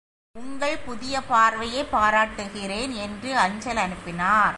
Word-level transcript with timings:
உங்கள் 0.39 0.77
புதிய 0.85 1.21
பார்வையைப் 1.21 1.91
பாராட்டுகிறேன் 1.91 2.91
என்று 2.91 3.37
அஞ்சல் 3.37 3.75
அனுப்பினார். 3.75 4.49